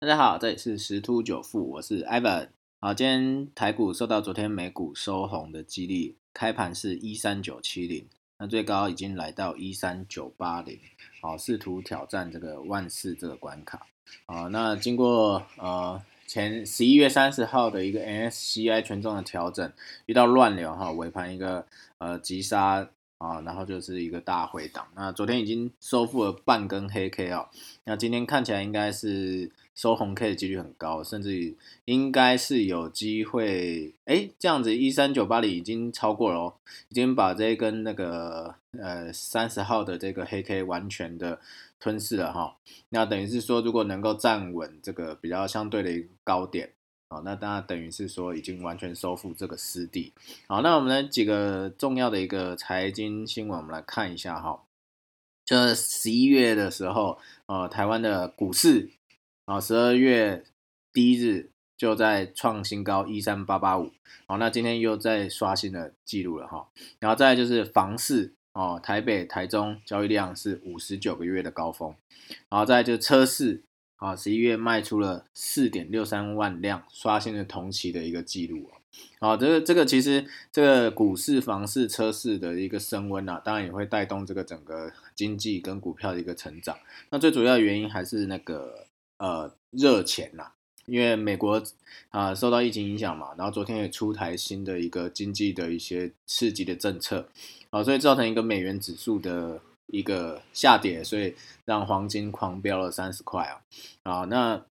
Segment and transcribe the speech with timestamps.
[0.00, 2.48] 大家好，这里是十突九富，我是 Ivan。
[2.80, 8.08] 好，今天台股受到昨天美股收红的激励，开盘是一三九七零，
[8.38, 10.78] 那最高已经来到一三九八零，
[11.20, 13.86] 好，试图挑战这个万四这个关卡。
[14.24, 19.70] 好，那经过呃前十一月三十号的一个 NSCI 权重的调整，
[20.06, 21.66] 遇到乱流哈，尾盘一个
[21.98, 22.88] 呃急杀。
[23.20, 24.86] 啊，然后就是一个大回档。
[24.96, 27.46] 那昨天已经收复了半根黑 K 哦，
[27.84, 33.92] 那今天看起来应该是收红 K 的几率很高，甚至于应该是有机会。
[34.06, 36.54] 哎，这样子一三九八里已经超过了哦，
[36.88, 41.38] 已经把这一根那个呃三十号的这个黑 K 完全的
[41.78, 42.56] 吞噬了哈。
[42.88, 46.70] 那等于是说，如果能够站稳这个比较相对的一个高点。
[47.12, 50.12] 好，那当然等于是说已经完全收复这个失地。
[50.46, 54.62] 好，那我们来几个重要的一个财经新闻，我们来看一下哈。
[55.44, 58.90] 这十一月的时候，呃，台湾的股市
[59.44, 60.44] 啊，十二月
[60.92, 63.90] 第一日就在创新高一三八八五。
[64.28, 66.68] 好，那今天又在刷新了记录了哈。
[67.00, 71.92] 然后再就是房市哦，台北、台中交易量是五十九个月的高峰。
[72.48, 73.64] 然后再就是车市。
[74.00, 78.80] 啊，十一月卖出了四点六三万辆，刷新了同期的一个记录啊。
[79.20, 86.78] 好，这个这个其实这个股市、房市、车市的一个升温啊，当然也会带动这个整个经济跟股票的一个成长。
[87.10, 88.86] 那最主要原因还是那个
[89.18, 90.52] 呃热钱呐，
[90.86, 91.62] 因为美国
[92.08, 97.28] 啊受到疫情影响嘛，然后昨天也出台新的一个经济的一些刺激的政策
[97.68, 99.60] 啊，所以造成一个美元指数的。
[99.92, 103.62] 一个下跌，所以让黄金狂飙了三十块啊！
[104.02, 104.64] 啊，那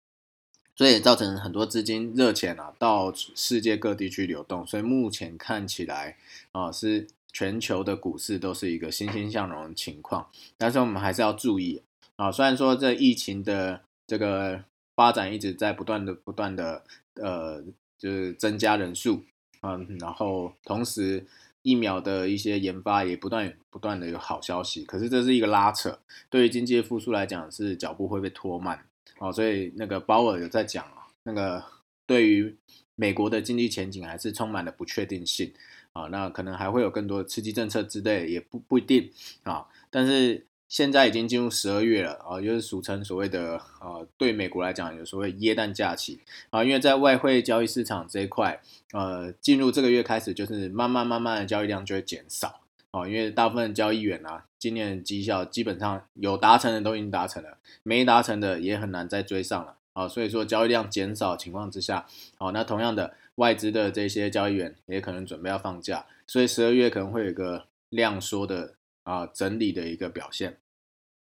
[0.77, 6.17] 所以造成很多资金热钱啊到世界各地去流动，所以目前看起来
[6.53, 10.29] 啊是全球的股市都是一个欣欣向荣的情况。
[10.57, 11.83] 但是我们还是要注意
[12.17, 14.63] 啊，虽然说这疫情的这个
[14.95, 17.63] 发展一直在不断的不断的呃
[17.99, 19.25] 就是增加人数
[19.61, 21.27] 啊，然后同时。
[21.69, 25.99] 疫苗的一些研发也不断不断的有好消息，可是这是一个拉扯，
[26.31, 28.87] 对于经济复苏来讲是脚步会被拖慢。
[29.19, 31.63] 哦，所以那个鲍尔有在讲啊，那个
[32.07, 32.57] 对于
[32.95, 35.53] 美国的经济前景还是充满了不确定性。
[35.93, 39.11] 啊，那可能还会有更多的刺激政策之类，也不不一定。
[39.43, 40.48] 啊，但是。
[40.69, 46.21] 现在已经进入十二月了啊，就是俗称所谓的呃，对美国来讲有所谓耶诞假期
[46.51, 48.61] 啊，因为在外汇交易市场这一块，
[48.93, 62.05] 呃，进入这个月开始就是慢慢慢慢的交易量就会减少哦，因为大部分交易员啊，今年的绩效基本上有达成的都已经达成了，没达成的也很难再追上了啊，所以说交易量减少情况之下，
[62.37, 68.75] 哦，那同样的外资的这些交易员也可能准备要放假，所以十二月可能会有一个量缩的。
[69.09, 70.59] 啊，整理的一个表现。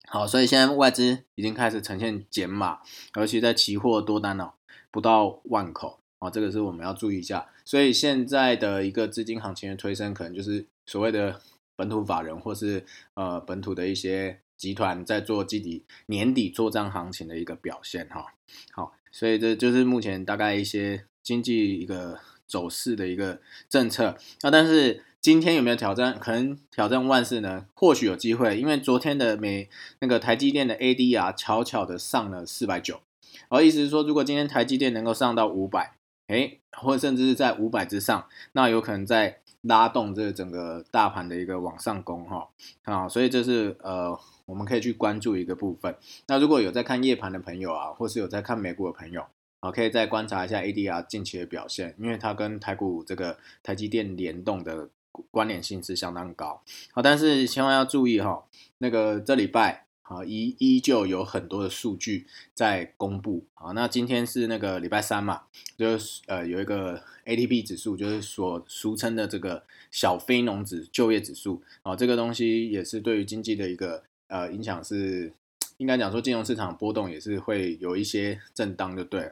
[0.07, 2.79] 好，所以现在外资已经开始呈现减码，
[3.15, 4.53] 尤其在期货多单哦，
[4.89, 7.49] 不到万口啊，这个是我们要注意一下。
[7.65, 11.41] 所以现在的一个资金行情的推升，可能就是所谓的
[11.75, 18.35] 本土法人或是呃本土的一些集团在做季底年底做账行情的一个表现哈。
[18.71, 24.17] 好，所以这就是目前大概一些经济一个走势的一个政策。
[24.43, 25.03] 那但是。
[25.25, 26.19] 今天有没有挑战？
[26.19, 27.65] 可能挑战万事呢？
[27.73, 33.01] 或许有机会，因为昨天的美那个台积电的 ADR 巧巧的上了四百九，
[33.49, 35.95] 而意思是说，如果今天台积电能够上到五百，
[36.27, 42.47] 哎，或甚至是在五百之上，那有可能在拉动这整个大盘的一个往上攻哈
[42.83, 44.15] 啊，所以这是呃
[44.45, 45.95] 我们可以去关注一个部分。
[46.27, 49.25] 那如果有在看夜盘的朋友啊，或是有在看美股的朋友，
[49.61, 54.89] 啊，可以再观察一下 ADR 近期的表现，因为它跟台股这个台积电联动的。
[55.31, 56.61] 关联性是相当高，
[56.91, 58.45] 好，但是千万要注意哈，
[58.79, 65.43] 那个这礼拜啊依依旧有很多的数据在公布，好，那今天是那个礼拜三嘛，
[65.77, 75.33] 就是呃有一个 ATP 指数，就是所俗称的这个小非农指就业指数，啊，这个东西也是对于经济的一个呃影响是，
[75.77, 79.31] 应该讲说金融市场波动也是会有一些震荡，就对。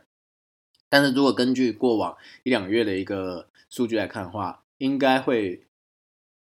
[0.89, 5.63] 但是如果根据过往一两个月的一个数据来看的话，应该会。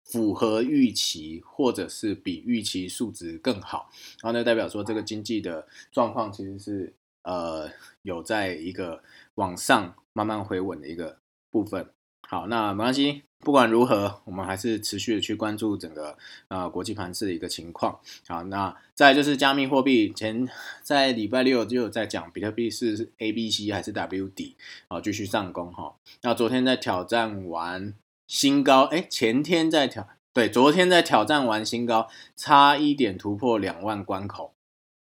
[0.04, 3.90] 符合预期，或者是比预期数值更好，
[4.22, 6.94] 然后呢，代表说这个经济的状况其实是
[7.24, 7.70] 呃
[8.02, 9.02] 有在一个
[9.36, 11.18] 往上慢慢回稳的一个
[11.50, 11.88] 部分。
[12.28, 16.18] 好，那没关系，不管如何，我们还是持续的去关注整个
[16.50, 18.00] 呃国际盘市的一个情况。
[18.28, 20.48] 好，那再就是加密货币，前
[20.82, 24.58] 在礼拜六就有在讲比特币是 A、B、C 还是 W 底
[24.90, 25.96] 啊，继续上攻哈。
[26.22, 27.94] 那昨天在挑战完。
[28.32, 32.08] 新高，哎，前天在挑，对，昨天在挑战完新高，
[32.38, 34.56] 差一点突破两万关口，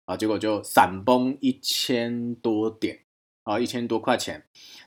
[0.06, 3.02] 啊，结果就闪崩一千多点。
[3.44, 4.44] 啊，一千多块钱。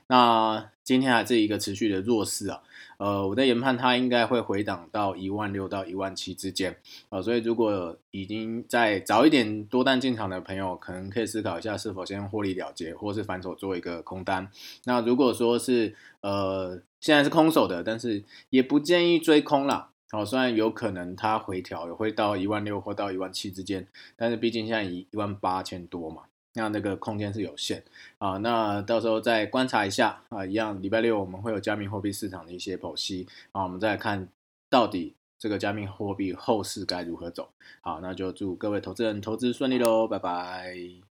[0.07, 2.61] 那今天还是一个持续的弱势啊，
[2.97, 6.77] 呃，我在研判它应该会回档到一万六到一万七之间
[7.09, 14.47] 啊，所以如果已经在早一点多单进场的朋友，可能可以思考一下是否先获利了结，或是反手做一个空单。
[14.83, 19.89] 那如果说是呃现在是空手的，但是也不建议追空了。
[20.11, 26.21] 哦，虽然有可能它回调也会到一万六或到一万七之间，但是毕竟现在一一万八千多嘛。
[26.55, 27.83] 那那个空间是有限
[28.17, 34.27] 啊，那到时候再观察一下啊，一样礼拜六我们会有加密货币市场的一些剖析啊，我们再看
[34.69, 37.49] 到底这个加密货币后市该如何走。
[37.81, 41.14] 好，那就祝各位投资人投资顺利喽，拜拜。